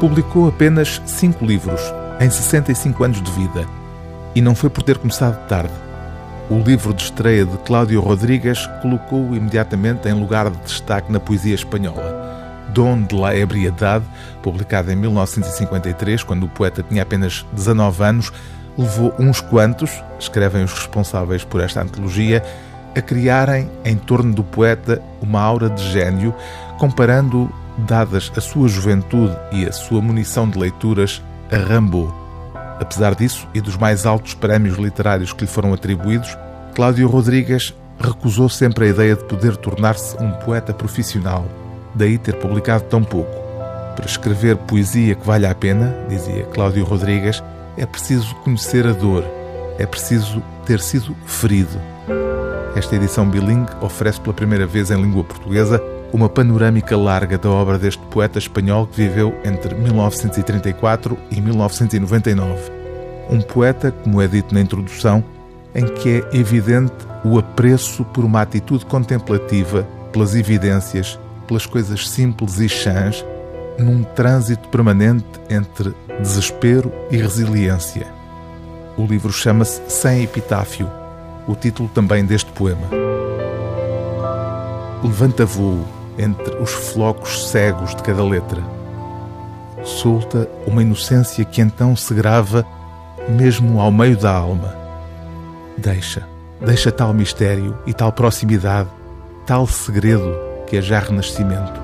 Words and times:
publicou 0.00 0.48
apenas 0.48 1.00
cinco 1.06 1.44
livros 1.44 1.80
em 2.20 2.28
65 2.28 3.04
anos 3.04 3.22
de 3.22 3.30
vida. 3.32 3.66
E 4.34 4.40
não 4.40 4.54
foi 4.54 4.68
por 4.68 4.82
ter 4.82 4.98
começado 4.98 5.46
tarde. 5.46 5.72
O 6.50 6.58
livro 6.58 6.92
de 6.92 7.02
estreia 7.02 7.44
de 7.44 7.56
Cláudio 7.58 8.00
Rodrigues 8.00 8.66
colocou-o 8.82 9.34
imediatamente 9.34 10.08
em 10.08 10.12
lugar 10.12 10.50
de 10.50 10.58
destaque 10.58 11.10
na 11.10 11.18
poesia 11.18 11.54
espanhola. 11.54 12.24
Dom 12.68 13.02
de 13.02 13.14
la 13.14 13.34
Ebriedade, 13.34 14.04
publicado 14.42 14.92
em 14.92 14.96
1953, 14.96 16.22
quando 16.22 16.44
o 16.44 16.48
poeta 16.48 16.82
tinha 16.82 17.02
apenas 17.02 17.46
19 17.52 18.04
anos, 18.04 18.32
levou 18.76 19.14
uns 19.18 19.40
quantos, 19.40 19.90
escrevem 20.20 20.64
os 20.64 20.72
responsáveis 20.72 21.42
por 21.42 21.60
esta 21.60 21.82
antologia, 21.82 22.44
a 22.94 23.00
criarem 23.00 23.70
em 23.84 23.96
torno 23.96 24.34
do 24.34 24.44
poeta 24.44 25.02
uma 25.22 25.40
aura 25.40 25.70
de 25.70 25.82
gênio, 25.90 26.34
comparando, 26.78 27.50
dadas 27.78 28.32
a 28.36 28.40
sua 28.40 28.68
juventude 28.68 29.36
e 29.52 29.66
a 29.66 29.72
sua 29.72 30.00
munição 30.00 30.48
de 30.48 30.58
leituras, 30.58 31.22
a. 31.50 32.12
Apesar 32.80 33.14
disso 33.14 33.48
e 33.54 33.60
dos 33.60 33.76
mais 33.76 34.04
altos 34.06 34.34
prémios 34.34 34.76
literários 34.76 35.32
que 35.32 35.42
lhe 35.42 35.50
foram 35.50 35.72
atribuídos, 35.72 36.36
Cláudio 36.74 37.08
Rodrigues 37.08 37.74
recusou 37.98 38.48
sempre 38.48 38.86
a 38.86 38.88
ideia 38.88 39.16
de 39.16 39.24
poder 39.24 39.56
tornar-se 39.56 40.16
um 40.22 40.30
poeta 40.32 40.74
profissional, 40.74 41.46
daí 41.94 42.18
ter 42.18 42.34
publicado 42.34 42.84
tão 42.84 43.02
pouco. 43.02 43.34
Para 43.94 44.04
escrever 44.04 44.56
poesia 44.56 45.14
que 45.14 45.26
valha 45.26 45.50
a 45.50 45.54
pena, 45.54 45.96
dizia 46.08 46.44
Cláudio 46.52 46.84
Rodrigues, 46.84 47.42
é 47.78 47.86
preciso 47.86 48.34
conhecer 48.36 48.86
a 48.86 48.92
dor, 48.92 49.24
é 49.78 49.86
preciso 49.86 50.42
ter 50.66 50.80
sido 50.80 51.16
ferido. 51.24 51.80
Esta 52.74 52.94
edição 52.94 53.26
bilingue 53.26 53.72
oferece 53.80 54.20
pela 54.20 54.34
primeira 54.34 54.66
vez 54.66 54.90
em 54.90 55.00
língua 55.00 55.24
portuguesa 55.24 55.82
uma 56.16 56.30
panorâmica 56.30 56.96
larga 56.96 57.36
da 57.36 57.50
obra 57.50 57.78
deste 57.78 58.02
poeta 58.06 58.38
espanhol 58.38 58.86
que 58.86 58.96
viveu 58.96 59.38
entre 59.44 59.74
1934 59.74 61.16
e 61.30 61.42
1999. 61.42 62.72
Um 63.28 63.42
poeta, 63.42 63.92
como 63.92 64.22
é 64.22 64.26
dito 64.26 64.54
na 64.54 64.62
introdução, 64.62 65.22
em 65.74 65.84
que 65.84 66.24
é 66.32 66.36
evidente 66.38 66.94
o 67.22 67.38
apreço 67.38 68.02
por 68.06 68.24
uma 68.24 68.40
atitude 68.40 68.86
contemplativa, 68.86 69.86
pelas 70.10 70.34
evidências, 70.34 71.20
pelas 71.46 71.66
coisas 71.66 72.08
simples 72.08 72.60
e 72.60 72.68
chãs, 72.68 73.22
num 73.78 74.02
trânsito 74.02 74.70
permanente 74.70 75.26
entre 75.50 75.94
desespero 76.18 76.90
e 77.10 77.18
resiliência. 77.18 78.06
O 78.96 79.04
livro 79.04 79.30
chama-se 79.30 79.82
Sem 79.86 80.22
Epitáfio, 80.22 80.90
o 81.46 81.54
título 81.54 81.90
também 81.90 82.24
deste 82.24 82.50
poema. 82.52 82.88
Levanta 85.04 85.44
voo 85.44 85.95
entre 86.18 86.56
os 86.56 86.72
flocos 86.72 87.48
cegos 87.48 87.94
de 87.94 88.02
cada 88.02 88.24
letra. 88.24 88.62
Solta 89.84 90.48
uma 90.66 90.82
inocência 90.82 91.44
que 91.44 91.60
então 91.60 91.94
se 91.94 92.12
grava 92.14 92.66
mesmo 93.28 93.80
ao 93.80 93.92
meio 93.92 94.16
da 94.16 94.32
alma. 94.32 94.74
Deixa, 95.76 96.26
deixa 96.60 96.90
tal 96.90 97.12
mistério 97.12 97.76
e 97.86 97.92
tal 97.92 98.12
proximidade, 98.12 98.88
tal 99.46 99.66
segredo 99.66 100.34
que 100.66 100.76
é 100.76 100.82
já 100.82 100.98
renascimento. 100.98 101.80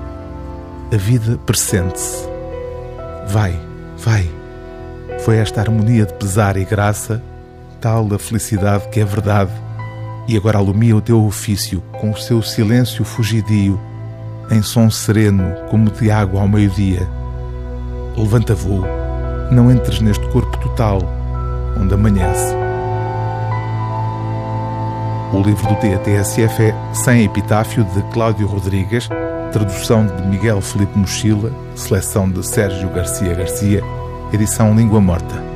A 0.91 0.97
vida 0.97 1.39
pressente-se. 1.45 2.27
Vai, 3.27 3.57
vai. 3.97 4.29
Foi 5.19 5.37
esta 5.37 5.61
harmonia 5.61 6.05
de 6.05 6.13
pesar 6.15 6.57
e 6.57 6.65
graça, 6.65 7.21
tal 7.79 8.07
a 8.13 8.19
felicidade 8.19 8.87
que 8.89 8.99
é 8.99 9.05
verdade, 9.05 9.51
e 10.27 10.35
agora 10.35 10.57
alumia 10.57 10.95
o 10.95 11.01
teu 11.01 11.23
ofício 11.23 11.81
com 11.99 12.11
o 12.11 12.17
seu 12.17 12.41
silêncio 12.41 13.05
fugidio 13.05 13.79
em 14.49 14.61
som 14.61 14.89
sereno 14.89 15.53
como 15.69 15.89
de 15.89 16.11
água 16.11 16.41
ao 16.41 16.47
meio-dia. 16.47 17.07
Levanta 18.17 18.53
voo, 18.53 18.83
não 19.51 19.71
entres 19.71 19.99
neste 20.01 20.27
corpo 20.29 20.57
total, 20.57 20.99
onde 21.79 21.93
amanhece. 21.93 22.55
O 25.33 25.41
livro 25.41 25.67
do 25.67 25.75
TATSF 25.75 26.63
é 26.63 26.75
Sem 26.93 27.23
Epitáfio, 27.23 27.83
de 27.85 28.01
Cláudio 28.13 28.45
Rodrigues, 28.45 29.09
tradução 29.51 30.05
de 30.05 30.27
Miguel 30.27 30.61
Felipe 30.61 30.97
Mochila, 30.97 31.51
seleção 31.75 32.29
de 32.29 32.45
Sérgio 32.45 32.89
Garcia 32.89 33.33
Garcia, 33.33 33.83
edição 34.31 34.75
Língua 34.75 35.01
Morta. 35.01 35.52